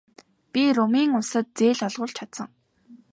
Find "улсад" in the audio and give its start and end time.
1.19-1.47